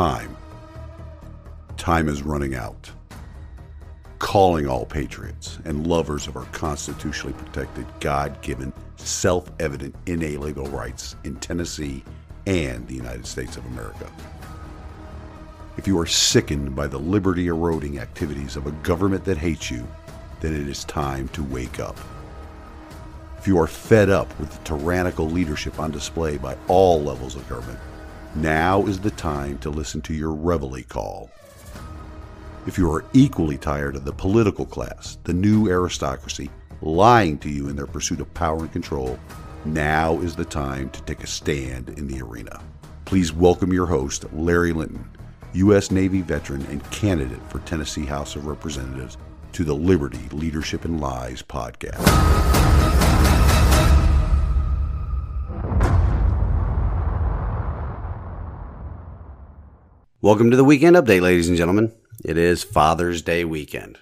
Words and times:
time. 0.00 0.34
Time 1.76 2.08
is 2.08 2.22
running 2.22 2.54
out. 2.54 2.90
Calling 4.18 4.66
all 4.66 4.86
patriots 4.86 5.58
and 5.66 5.86
lovers 5.86 6.26
of 6.26 6.38
our 6.38 6.46
constitutionally 6.52 7.34
protected, 7.34 7.84
God 8.00 8.40
given, 8.40 8.72
self 8.96 9.50
evident, 9.60 9.94
inalienable 10.06 10.68
rights 10.68 11.16
in 11.24 11.36
Tennessee 11.36 12.02
and 12.46 12.88
the 12.88 12.94
United 12.94 13.26
States 13.26 13.58
of 13.58 13.66
America. 13.66 14.10
If 15.76 15.86
you 15.86 15.98
are 15.98 16.06
sickened 16.06 16.74
by 16.74 16.86
the 16.86 16.98
liberty 16.98 17.48
eroding 17.48 17.98
activities 17.98 18.56
of 18.56 18.66
a 18.66 18.72
government 18.82 19.26
that 19.26 19.36
hates 19.36 19.70
you, 19.70 19.86
then 20.40 20.54
it 20.54 20.66
is 20.66 20.84
time 20.84 21.28
to 21.28 21.42
wake 21.42 21.78
up. 21.78 21.98
If 23.36 23.46
you 23.46 23.58
are 23.58 23.66
fed 23.66 24.08
up 24.08 24.28
with 24.40 24.50
the 24.50 24.64
tyrannical 24.64 25.28
leadership 25.28 25.78
on 25.78 25.90
display 25.90 26.38
by 26.38 26.56
all 26.68 27.02
levels 27.02 27.36
of 27.36 27.46
government, 27.50 27.80
now 28.34 28.86
is 28.86 29.00
the 29.00 29.10
time 29.10 29.58
to 29.58 29.70
listen 29.70 30.00
to 30.02 30.14
your 30.14 30.32
reveille 30.32 30.82
call. 30.88 31.30
If 32.66 32.78
you 32.78 32.90
are 32.92 33.04
equally 33.12 33.58
tired 33.58 33.96
of 33.96 34.04
the 34.04 34.12
political 34.12 34.66
class, 34.66 35.18
the 35.24 35.32
new 35.32 35.68
aristocracy, 35.68 36.50
lying 36.82 37.38
to 37.38 37.48
you 37.48 37.68
in 37.68 37.76
their 37.76 37.86
pursuit 37.86 38.20
of 38.20 38.32
power 38.34 38.60
and 38.60 38.72
control, 38.72 39.18
now 39.64 40.18
is 40.20 40.36
the 40.36 40.44
time 40.44 40.90
to 40.90 41.02
take 41.02 41.22
a 41.24 41.26
stand 41.26 41.88
in 41.90 42.06
the 42.06 42.22
arena. 42.22 42.60
Please 43.04 43.32
welcome 43.32 43.72
your 43.72 43.86
host, 43.86 44.24
Larry 44.32 44.72
Linton, 44.72 45.08
U.S. 45.54 45.90
Navy 45.90 46.20
veteran 46.20 46.64
and 46.66 46.88
candidate 46.90 47.42
for 47.48 47.58
Tennessee 47.60 48.06
House 48.06 48.36
of 48.36 48.46
Representatives, 48.46 49.16
to 49.52 49.64
the 49.64 49.74
Liberty, 49.74 50.28
Leadership, 50.30 50.84
and 50.84 51.00
Lies 51.00 51.42
podcast. 51.42 51.98
Welcome 60.22 60.50
to 60.50 60.56
the 60.58 60.64
weekend 60.64 60.96
update, 60.96 61.22
ladies 61.22 61.48
and 61.48 61.56
gentlemen. 61.56 61.94
It 62.22 62.36
is 62.36 62.62
Father's 62.62 63.22
Day 63.22 63.42
weekend, 63.42 63.96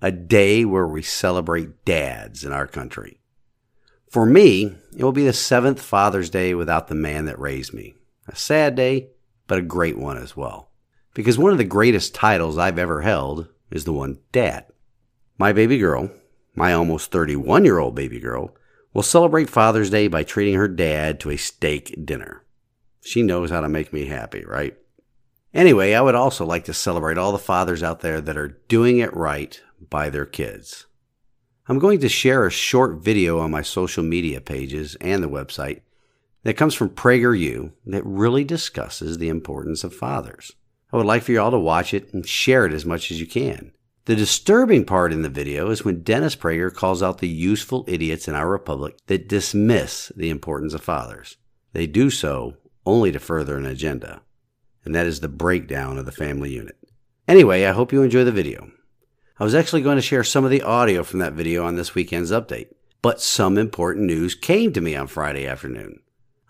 a 0.00 0.12
day 0.12 0.64
where 0.64 0.86
we 0.86 1.02
celebrate 1.02 1.84
dads 1.84 2.44
in 2.44 2.52
our 2.52 2.68
country. 2.68 3.18
For 4.08 4.24
me, 4.24 4.76
it 4.96 5.02
will 5.02 5.10
be 5.10 5.24
the 5.24 5.32
seventh 5.32 5.82
Father's 5.82 6.30
Day 6.30 6.54
without 6.54 6.86
the 6.86 6.94
man 6.94 7.24
that 7.24 7.40
raised 7.40 7.74
me. 7.74 7.96
A 8.28 8.36
sad 8.36 8.76
day, 8.76 9.08
but 9.48 9.58
a 9.58 9.62
great 9.62 9.98
one 9.98 10.16
as 10.16 10.36
well. 10.36 10.70
Because 11.12 11.36
one 11.36 11.50
of 11.50 11.58
the 11.58 11.64
greatest 11.64 12.14
titles 12.14 12.56
I've 12.56 12.78
ever 12.78 13.02
held 13.02 13.48
is 13.68 13.84
the 13.84 13.92
one 13.92 14.20
dad. 14.30 14.64
My 15.38 15.52
baby 15.52 15.78
girl, 15.78 16.08
my 16.54 16.72
almost 16.72 17.10
31 17.10 17.64
year 17.64 17.80
old 17.80 17.96
baby 17.96 18.20
girl, 18.20 18.54
will 18.94 19.02
celebrate 19.02 19.50
Father's 19.50 19.90
Day 19.90 20.06
by 20.06 20.22
treating 20.22 20.54
her 20.54 20.68
dad 20.68 21.18
to 21.18 21.30
a 21.30 21.36
steak 21.36 22.06
dinner. 22.06 22.44
She 23.00 23.24
knows 23.24 23.50
how 23.50 23.60
to 23.60 23.68
make 23.68 23.92
me 23.92 24.06
happy, 24.06 24.44
right? 24.44 24.76
Anyway, 25.54 25.94
I 25.94 26.00
would 26.00 26.14
also 26.14 26.44
like 26.44 26.64
to 26.66 26.74
celebrate 26.74 27.16
all 27.16 27.32
the 27.32 27.38
fathers 27.38 27.82
out 27.82 28.00
there 28.00 28.20
that 28.20 28.36
are 28.36 28.58
doing 28.68 28.98
it 28.98 29.14
right 29.16 29.60
by 29.88 30.10
their 30.10 30.26
kids. 30.26 30.86
I'm 31.66 31.78
going 31.78 32.00
to 32.00 32.08
share 32.08 32.46
a 32.46 32.50
short 32.50 33.02
video 33.02 33.40
on 33.40 33.50
my 33.50 33.62
social 33.62 34.02
media 34.02 34.40
pages 34.40 34.96
and 35.00 35.22
the 35.22 35.28
website 35.28 35.82
that 36.42 36.56
comes 36.56 36.74
from 36.74 36.90
PragerU 36.90 37.72
that 37.86 38.04
really 38.06 38.44
discusses 38.44 39.18
the 39.18 39.28
importance 39.28 39.84
of 39.84 39.94
fathers. 39.94 40.52
I 40.92 40.96
would 40.96 41.06
like 41.06 41.22
for 41.22 41.32
you 41.32 41.40
all 41.40 41.50
to 41.50 41.58
watch 41.58 41.92
it 41.92 42.12
and 42.12 42.26
share 42.26 42.64
it 42.64 42.72
as 42.72 42.86
much 42.86 43.10
as 43.10 43.20
you 43.20 43.26
can. 43.26 43.72
The 44.06 44.16
disturbing 44.16 44.86
part 44.86 45.12
in 45.12 45.20
the 45.20 45.28
video 45.28 45.68
is 45.68 45.84
when 45.84 46.02
Dennis 46.02 46.34
Prager 46.34 46.72
calls 46.72 47.02
out 47.02 47.18
the 47.18 47.28
useful 47.28 47.84
idiots 47.86 48.26
in 48.26 48.34
our 48.34 48.48
republic 48.48 48.96
that 49.06 49.28
dismiss 49.28 50.10
the 50.16 50.30
importance 50.30 50.72
of 50.72 50.80
fathers. 50.80 51.36
They 51.74 51.86
do 51.86 52.08
so 52.08 52.56
only 52.86 53.12
to 53.12 53.18
further 53.18 53.58
an 53.58 53.66
agenda, 53.66 54.22
and 54.88 54.94
that 54.94 55.04
is 55.04 55.20
the 55.20 55.28
breakdown 55.28 55.98
of 55.98 56.06
the 56.06 56.12
family 56.12 56.50
unit. 56.50 56.74
Anyway, 57.28 57.66
I 57.66 57.72
hope 57.72 57.92
you 57.92 58.02
enjoy 58.02 58.24
the 58.24 58.32
video. 58.32 58.70
I 59.38 59.44
was 59.44 59.54
actually 59.54 59.82
going 59.82 59.96
to 59.96 60.02
share 60.02 60.24
some 60.24 60.46
of 60.46 60.50
the 60.50 60.62
audio 60.62 61.04
from 61.04 61.18
that 61.18 61.34
video 61.34 61.66
on 61.66 61.76
this 61.76 61.94
weekend's 61.94 62.30
update, 62.30 62.68
but 63.02 63.20
some 63.20 63.58
important 63.58 64.06
news 64.06 64.34
came 64.34 64.72
to 64.72 64.80
me 64.80 64.96
on 64.96 65.06
Friday 65.06 65.46
afternoon. 65.46 66.00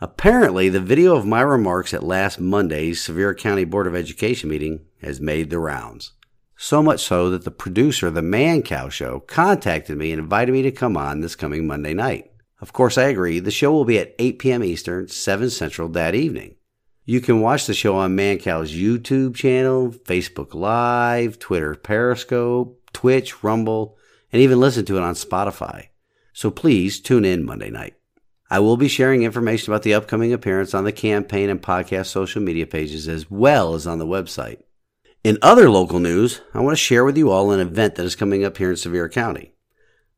Apparently, 0.00 0.68
the 0.68 0.78
video 0.78 1.16
of 1.16 1.26
my 1.26 1.40
remarks 1.40 1.92
at 1.92 2.04
last 2.04 2.38
Monday's 2.38 3.02
Sevier 3.02 3.34
County 3.34 3.64
Board 3.64 3.88
of 3.88 3.96
Education 3.96 4.48
meeting 4.48 4.82
has 5.02 5.20
made 5.20 5.50
the 5.50 5.58
rounds. 5.58 6.12
So 6.56 6.80
much 6.80 7.00
so 7.00 7.30
that 7.30 7.42
the 7.42 7.50
producer 7.50 8.06
of 8.06 8.14
the 8.14 8.20
Mancow 8.20 8.88
Show 8.88 9.18
contacted 9.18 9.98
me 9.98 10.12
and 10.12 10.20
invited 10.20 10.52
me 10.52 10.62
to 10.62 10.70
come 10.70 10.96
on 10.96 11.22
this 11.22 11.34
coming 11.34 11.66
Monday 11.66 11.92
night. 11.92 12.30
Of 12.60 12.72
course, 12.72 12.96
I 12.96 13.08
agree. 13.08 13.40
The 13.40 13.50
show 13.50 13.72
will 13.72 13.84
be 13.84 13.98
at 13.98 14.14
8 14.20 14.38
p.m. 14.38 14.62
Eastern, 14.62 15.08
7 15.08 15.50
Central 15.50 15.88
that 15.88 16.14
evening. 16.14 16.54
You 17.08 17.22
can 17.22 17.40
watch 17.40 17.66
the 17.66 17.72
show 17.72 17.96
on 17.96 18.18
Mancow's 18.18 18.70
YouTube 18.70 19.34
channel, 19.34 19.88
Facebook 19.88 20.52
Live, 20.52 21.38
Twitter 21.38 21.74
Periscope, 21.74 22.82
Twitch, 22.92 23.42
Rumble, 23.42 23.96
and 24.30 24.42
even 24.42 24.60
listen 24.60 24.84
to 24.84 24.98
it 24.98 25.02
on 25.02 25.14
Spotify. 25.14 25.86
So 26.34 26.50
please 26.50 27.00
tune 27.00 27.24
in 27.24 27.46
Monday 27.46 27.70
night. 27.70 27.94
I 28.50 28.58
will 28.58 28.76
be 28.76 28.88
sharing 28.88 29.22
information 29.22 29.72
about 29.72 29.84
the 29.84 29.94
upcoming 29.94 30.34
appearance 30.34 30.74
on 30.74 30.84
the 30.84 30.92
campaign 30.92 31.48
and 31.48 31.62
podcast 31.62 32.08
social 32.08 32.42
media 32.42 32.66
pages 32.66 33.08
as 33.08 33.30
well 33.30 33.72
as 33.72 33.86
on 33.86 33.98
the 33.98 34.04
website. 34.04 34.60
In 35.24 35.38
other 35.40 35.70
local 35.70 36.00
news, 36.00 36.42
I 36.52 36.60
want 36.60 36.76
to 36.76 36.84
share 36.84 37.06
with 37.06 37.16
you 37.16 37.30
all 37.30 37.52
an 37.52 37.60
event 37.60 37.94
that 37.94 38.04
is 38.04 38.16
coming 38.16 38.44
up 38.44 38.58
here 38.58 38.68
in 38.68 38.76
Sevier 38.76 39.08
County. 39.08 39.54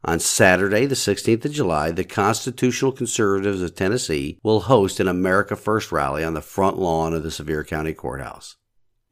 On 0.03 0.19
Saturday, 0.19 0.87
the 0.87 0.95
16th 0.95 1.45
of 1.45 1.53
July, 1.53 1.91
the 1.91 2.05
Constitutional 2.05 2.91
Conservatives 2.91 3.61
of 3.61 3.75
Tennessee 3.75 4.39
will 4.43 4.61
host 4.61 4.99
an 4.99 5.09
America 5.09 5.57
First 5.57 5.93
rally 5.93 6.25
on 6.25 6.33
the 6.33 6.41
front 6.41 6.79
lawn 6.79 7.13
of 7.13 7.23
the 7.23 7.31
Sevier 7.31 7.65
County 7.65 7.93
Courthouse. 7.93 8.57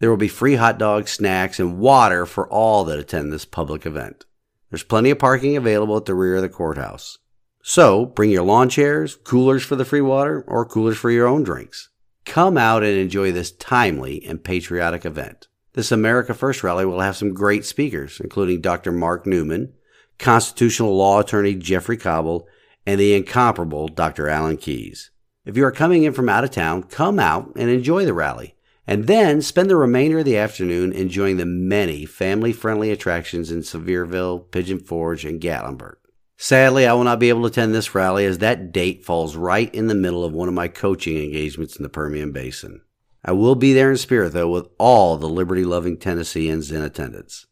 There 0.01 0.09
will 0.09 0.17
be 0.17 0.29
free 0.29 0.55
hot 0.55 0.79
dogs, 0.79 1.11
snacks, 1.11 1.61
and 1.61 1.79
water 1.79 2.25
for 2.25 2.49
all 2.49 2.85
that 2.85 2.99
attend 2.99 3.33
this 3.33 3.45
public 3.45 3.85
event. 3.85 4.25
There's 4.71 4.83
plenty 4.83 5.11
of 5.11 5.19
parking 5.19 5.57
available 5.57 5.97
at 5.99 6.07
the 6.07 6.15
rear 6.15 6.37
of 6.37 6.43
the 6.43 6.49
courthouse. 6.49 7.19
So 7.63 8.07
bring 8.07 8.31
your 8.31 8.45
lawn 8.45 8.71
chairs, 8.71 9.17
coolers 9.17 9.65
for 9.65 9.77
the 9.77 9.85
free 9.85 10.01
water, 10.01 10.43
or 10.47 10.65
coolers 10.65 10.97
for 10.97 11.11
your 11.11 11.27
own 11.27 11.43
drinks. 11.43 11.91
Come 12.25 12.57
out 12.57 12.83
and 12.83 12.97
enjoy 12.97 13.33
this 13.33 13.53
timely 13.53 14.25
and 14.25 14.43
patriotic 14.43 15.05
event. 15.05 15.49
This 15.75 15.93
America 15.93 16.33
First 16.33 16.63
rally 16.63 16.87
will 16.87 17.01
have 17.01 17.17
some 17.17 17.35
great 17.35 17.67
speakers, 17.67 18.21
including 18.21 18.61
Dr. 18.63 18.91
Mark 18.91 19.27
Newman, 19.27 19.75
constitutional 20.19 20.97
law 20.97 21.21
attorney 21.21 21.55
Jeffrey 21.55 21.97
Cobble, 21.97 22.49
and 22.87 22.99
the 22.99 23.15
incomparable 23.15 23.89
Dr. 23.89 24.29
Alan 24.29 24.57
Keyes. 24.57 25.11
If 25.45 25.57
you 25.57 25.65
are 25.65 25.73
coming 25.73 26.05
in 26.05 26.13
from 26.13 26.29
out 26.29 26.45
of 26.45 26.51
town, 26.51 26.85
come 26.85 27.19
out 27.19 27.53
and 27.57 27.71
enjoy 27.71 28.05
the 28.05 28.15
rally, 28.15 28.55
and 28.87 29.07
then 29.07 29.43
spend 29.43 29.69
the 29.69 29.77
remainder 29.77 30.21
of 30.21 30.25
the 30.25 30.39
afternoon 30.39 30.93
enjoying 30.93 31.37
the 31.37 31.47
many 31.47 32.07
family 32.07 32.53
friendly 32.53 32.91
attractions 32.91 33.51
in 33.51 33.61
Sevierville, 33.61 34.51
Pigeon 34.51 34.79
Forge, 34.79 35.25
and 35.25 35.41
Gatlinburg. 35.41 35.97
Sadly, 36.39 36.87
I 36.87 36.93
will 36.93 37.05
not 37.05 37.19
be 37.19 37.31
able 37.31 37.43
to 37.43 37.49
attend 37.49 37.75
this 37.75 37.95
rally 37.95 38.25
as 38.25 38.39
that 38.39 38.73
date 38.73 39.05
falls 39.05 39.37
right 39.37 39.75
in 39.75 39.89
the 39.89 39.95
middle 39.95 40.25
of 40.25 40.33
one 40.33 40.49
of 40.49 40.55
my 40.55 40.69
coaching 40.69 41.19
engagements 41.19 41.77
in 41.77 41.83
the 41.83 41.89
Permian 41.89 42.31
Basin. 42.31 42.81
I 43.25 43.33
will 43.33 43.57
be 43.57 43.73
there 43.73 43.91
in 43.91 43.97
spirit, 43.97 44.33
though, 44.33 44.49
with 44.49 44.69
all 44.79 45.17
the 45.17 45.29
liberty 45.29 45.65
loving 45.65 45.99
Tennesseans 45.99 46.71
in 46.71 46.81
attendance. 46.81 47.47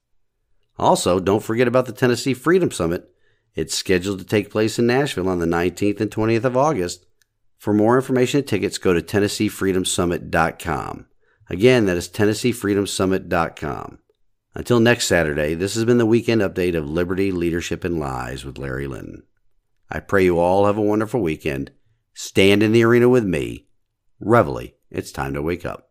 Also, 0.78 1.18
don't 1.18 1.42
forget 1.42 1.68
about 1.68 1.86
the 1.86 1.92
Tennessee 1.92 2.34
Freedom 2.34 2.70
Summit. 2.70 3.10
It's 3.54 3.74
scheduled 3.74 4.18
to 4.18 4.24
take 4.24 4.50
place 4.50 4.78
in 4.78 4.86
Nashville 4.86 5.28
on 5.28 5.38
the 5.38 5.46
19th 5.46 6.00
and 6.00 6.10
20th 6.10 6.44
of 6.44 6.56
August. 6.56 7.06
For 7.58 7.72
more 7.72 7.96
information 7.96 8.40
and 8.40 8.48
tickets, 8.48 8.76
go 8.76 8.92
to 8.92 9.00
TennesseeFreedomSummit.com. 9.00 11.06
Again, 11.48 11.86
that 11.86 11.96
is 11.96 12.08
TennesseeFreedomSummit.com. 12.08 13.98
Until 14.54 14.80
next 14.80 15.06
Saturday, 15.06 15.54
this 15.54 15.74
has 15.74 15.84
been 15.84 15.98
the 15.98 16.06
weekend 16.06 16.42
update 16.42 16.76
of 16.76 16.88
Liberty, 16.88 17.32
Leadership, 17.32 17.84
and 17.84 17.98
Lies 17.98 18.44
with 18.44 18.58
Larry 18.58 18.86
Linton. 18.86 19.22
I 19.90 20.00
pray 20.00 20.24
you 20.24 20.38
all 20.38 20.66
have 20.66 20.76
a 20.76 20.82
wonderful 20.82 21.20
weekend. 21.20 21.70
Stand 22.14 22.62
in 22.62 22.72
the 22.72 22.84
arena 22.84 23.08
with 23.08 23.24
me. 23.24 23.68
Reveille 24.20 24.72
it's 24.90 25.12
time 25.12 25.34
to 25.34 25.42
wake 25.42 25.66
up. 25.66 25.88